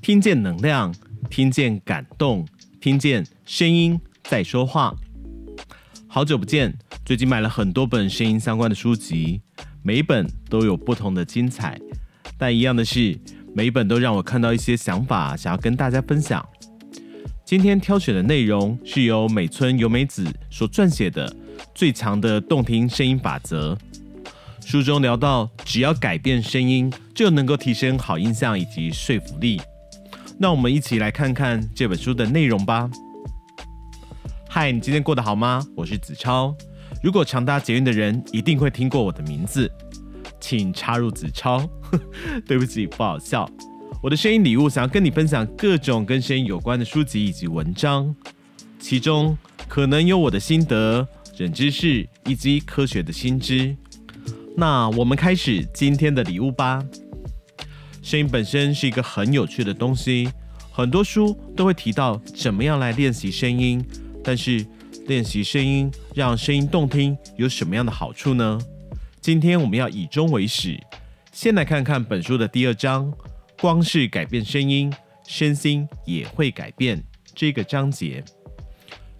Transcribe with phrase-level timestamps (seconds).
[0.00, 0.94] 听见能量，
[1.28, 2.46] 听见感动，
[2.80, 4.94] 听见声音在说话。
[6.06, 6.72] 好久不见，
[7.04, 9.42] 最近买了很多本声音相关的书籍，
[9.82, 11.76] 每一本都有不同的精彩，
[12.38, 13.18] 但一样的是，
[13.52, 16.46] 每一本都让我看到一些想法，想要跟大家分享。
[17.44, 21.28] 今天挑选的内容是由美村由美子所撰写的
[21.74, 23.74] 《最强的动听声音法则》。
[24.68, 29.62] 书中聊到，只要改变声音，就能够提升好印象以及说服力。
[30.40, 32.90] 那我们一起来看看这本书的内容吧。
[34.48, 35.64] 嗨，你今天过得好吗？
[35.76, 36.52] 我是子超。
[37.00, 39.70] 如果常搭捷运的人一定会听过我的名字，
[40.40, 41.64] 请插入子超。
[42.44, 43.48] 对不起，不好笑。
[44.02, 48.12] 我的声音礼物想要跟你分享各种跟声音有关的书籍以及文章，
[48.80, 49.38] 其中
[49.68, 51.06] 可能有我的心得、
[51.38, 53.76] 冷知识以及科学的新知。
[54.58, 56.82] 那我们开始今天的礼物吧。
[58.02, 60.30] 声音本身是一个很有趣的东西，
[60.72, 63.84] 很多书都会提到怎么样来练习声音。
[64.24, 64.66] 但是
[65.08, 68.58] 练习声音，让声音动听，有什么样的好处呢？
[69.20, 70.80] 今天我们要以终为始，
[71.32, 73.12] 先来看看本书的第二章：
[73.60, 74.90] 光是改变声音，
[75.28, 77.04] 身心也会改变。
[77.34, 78.24] 这个章节，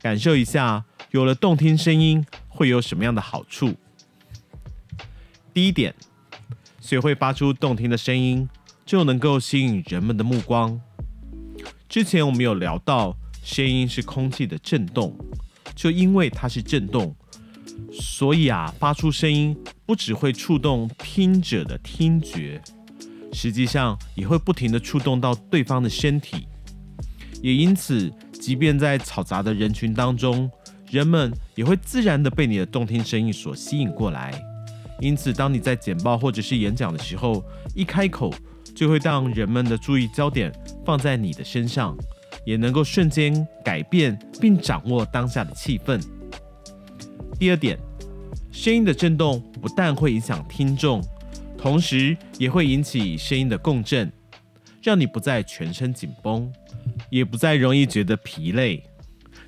[0.00, 3.74] 感受一下，有了动听声音会有什么样的好处？
[5.52, 5.94] 第一点，
[6.80, 8.48] 学会发出动听的声音。
[8.86, 10.80] 就能够吸引人们的目光。
[11.88, 15.16] 之前我们有聊到，声音是空气的震动，
[15.76, 17.14] 就因为它是震动，
[17.92, 19.56] 所以啊，发出声音
[19.86, 22.60] 不只会触动听者的听觉，
[23.32, 26.48] 实际上也会不停的触动到对方的身体。
[27.40, 30.50] 也因此，即便在嘈杂的人群当中，
[30.90, 34.49] 人们也会自然的被你的动听声音所吸引过来。
[35.00, 37.42] 因此，当你在简报或者是演讲的时候，
[37.74, 38.32] 一开口，
[38.74, 40.52] 就会让人们的注意焦点
[40.84, 41.96] 放在你的身上，
[42.44, 46.00] 也能够瞬间改变并掌握当下的气氛。
[47.38, 47.78] 第二点，
[48.52, 51.02] 声音的震动不但会影响听众，
[51.56, 54.12] 同时也会引起声音的共振，
[54.82, 56.52] 让你不再全身紧绷，
[57.08, 58.82] 也不再容易觉得疲累。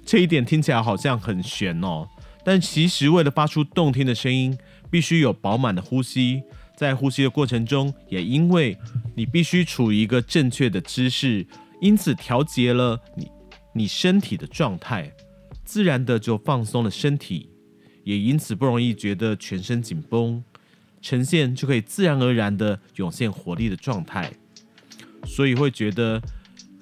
[0.04, 2.08] 这一点听起来好像很玄哦，
[2.42, 4.56] 但其实为了发出动听的声音，
[4.92, 6.42] 必须有饱满的呼吸。
[6.76, 8.76] 在呼吸的过程中，也因为
[9.14, 11.46] 你必须处于一个正确的姿势，
[11.80, 13.30] 因此调节了你
[13.72, 15.10] 你身体的状态，
[15.64, 17.48] 自然的就放松了身体，
[18.04, 20.42] 也因此不容易觉得全身紧绷，
[21.00, 24.30] 呈现就可以自然而然的涌现活力的状态，
[25.24, 26.20] 所以会觉得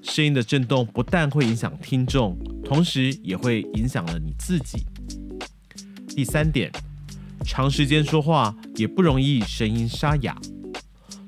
[0.03, 4.87] 声音的震动不但会影响听众，同时也会影响了你自己。
[6.09, 6.73] 第三点。
[7.51, 10.39] 长时间说话也不容易声音沙哑。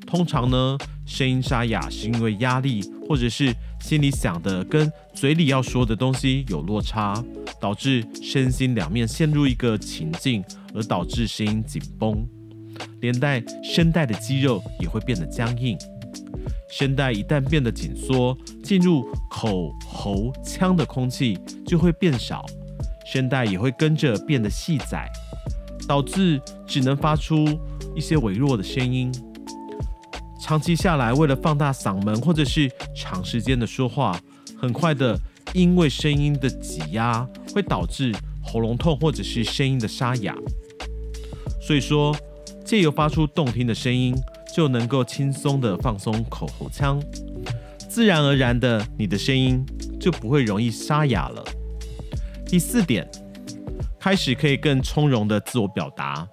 [0.06, 7.20] 通常呢，声音沙哑是因为压力，或者是心里想的跟嘴里要说的东西有落差，
[7.60, 12.24] 导致身心两面陷入一个情境，而导致声音紧绷，
[13.00, 15.76] 连带声带的肌肉也会变得僵硬。
[16.70, 22.46] 声带一旦变得紧缩，进入口、喉、腔的空气就会变少，
[23.04, 25.10] 声带也会跟着变得细窄。
[25.86, 27.46] 导致只能发出
[27.94, 29.12] 一些微弱的声音。
[30.40, 34.18] 长期下来，为了放大嗓门或者是长时间的说话，
[34.58, 35.18] 很快的
[35.54, 40.36] 因为声音的挤压会导致喉咙痛或者是声音的沙哑。
[41.60, 42.14] 所以说，
[42.64, 44.14] 借由发出动听的声音，
[44.54, 47.00] 就能够轻松的放松口喉腔，
[47.88, 49.64] 自然而然的你的声音
[50.00, 51.44] 就不会容易沙哑了。
[52.44, 53.08] 第四点。
[54.02, 56.26] 开始可以更从容的自我表达。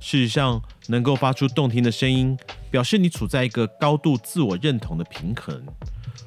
[0.00, 2.34] 事实上，能够发出动听的声音，
[2.70, 5.62] 表示你处在一个高度自我认同的平衡，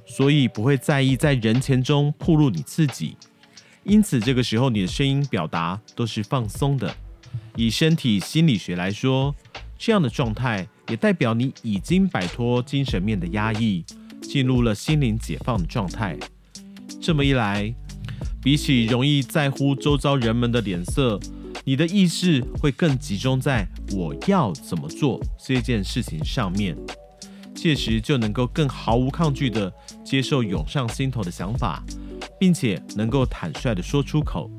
[0.06, 3.18] 所以不会在意在人前中暴露你自己。
[3.86, 6.96] 因此，这个时候你的声音表达都是放松的。
[7.56, 9.34] 以身体心理学来说，
[9.80, 13.84] 这样的状态也代表你已经摆脱精神面的压抑，
[14.22, 16.16] 进入了心灵解放的状态。
[17.02, 17.74] 这么一来，
[18.48, 21.20] 比起容易在乎周遭人们的脸色，
[21.66, 26.74] 你的意识会更集中在我要怎么做这件事情上面，
[27.54, 29.70] 届时就能够更毫无抗拒地
[30.02, 31.84] 接受涌上心头的想法，
[32.40, 34.50] 并且能够坦率地说出口，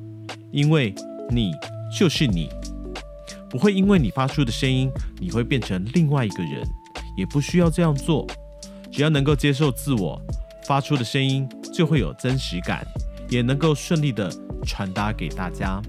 [0.52, 0.94] 因为
[1.30, 1.50] 你
[1.98, 2.50] 就是你，
[3.48, 6.62] 不会因为你发出的声音你会变成另外一个人，
[7.16, 8.26] 也不需要这样做，
[8.92, 10.20] 只要能够接受自我，
[10.66, 12.86] 发出的声音就会有真实感。
[13.28, 14.30] 也能够顺利的
[14.64, 15.80] 传达给大家。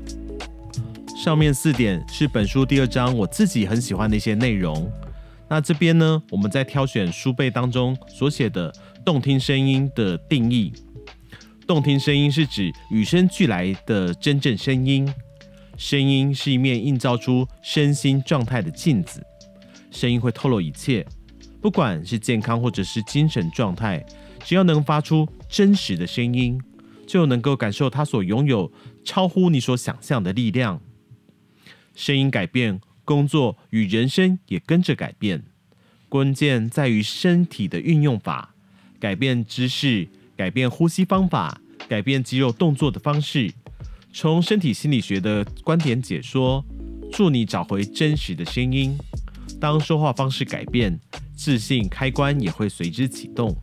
[1.16, 4.90] 上面四点是本书第二章我自己很喜欢的一些内容，
[5.50, 10.72] 那这边呢，我们在挑选书背当中所写的动听声音的定义。
[11.68, 15.12] 动听声音是指与生俱来的真正声音。
[15.78, 19.22] 声音是一面映照出身心状态的镜子，
[19.92, 21.06] 声音会透露一切，
[21.62, 24.06] 不管是健康或者是精神状态，
[24.44, 26.60] 只要能发出真实的声音，
[27.10, 28.72] 就能够感受它所拥有
[29.04, 30.80] 超乎你所想象的力量。
[31.96, 32.80] 声音改变。
[33.10, 35.44] 工作与人生也跟着改变，
[36.08, 38.54] 关键在于身体的运用法，
[39.00, 40.08] 改变姿势，
[40.38, 43.52] 改变呼吸方法，改变肌肉动作的方式。
[44.14, 46.64] 从身体心理学的观点解说，
[47.12, 48.96] 助你找回真实的声音。
[49.60, 51.00] 当说话方式改变，
[51.36, 53.58] 自信开关也会随之启动。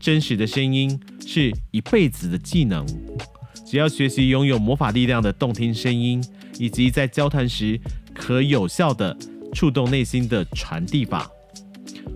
[0.00, 2.86] 真实的声音是一辈子的技能，
[3.66, 6.24] 只要学习拥有魔法力量的动听声音，
[6.58, 7.80] 以及在交谈时。
[8.20, 9.16] 可有效的
[9.54, 11.30] 触动内心的传递法，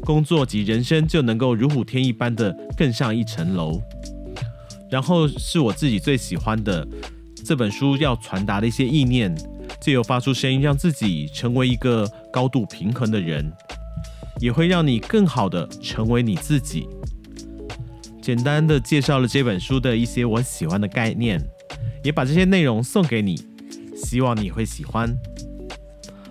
[0.01, 3.81] 工作及人生就能够如虎添翼般的更上一层楼。
[4.91, 6.85] 然后是我自己最喜欢的
[7.45, 9.33] 这本书要传达的一些意念，
[9.81, 13.53] 借由发出声音，让自己成为一个高度平衡的人，
[14.41, 16.89] 也会让你更好的成为你自己。
[18.23, 21.43] 简单的介绍了这本书的一些我喜欢的概念，
[22.05, 23.37] 也把这些内容送给你，
[23.97, 25.13] 希望你会喜欢。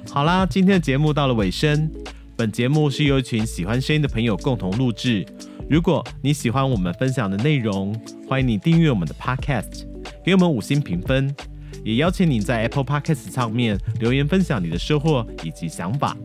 [0.09, 1.91] 好啦，今天的节目到了尾声。
[2.37, 5.25] 本节目是由一群喜欢声音的朋友共同录制。
[5.69, 7.93] 如果你喜欢我们分享的内容，
[8.25, 9.85] 欢迎你订阅我们的 Podcast，
[10.23, 11.35] 给我们五星评分，
[11.83, 16.15] 也邀请你在 Apple Podcast 上面留言分享你的收获以及想法。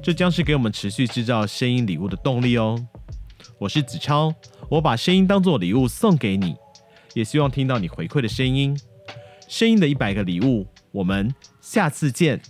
[0.00, 2.80] 这将是给我们持续制造声音礼物的动力哦。
[3.58, 4.34] 我是子超，
[4.68, 6.56] 我把声音当做礼物送给你，
[7.14, 8.78] 也希望听到你回馈的声音。
[9.46, 12.40] 声音的一百个礼物，我们下次见。